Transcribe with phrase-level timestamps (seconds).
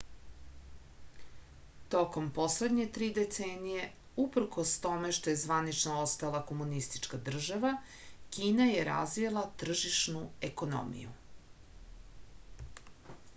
[1.95, 3.83] tokom poslednje tri decenije
[4.23, 7.73] uprkos tome što je zvanično ostala komunistička država
[8.37, 11.13] kina je razvila tržišnu ekonomiju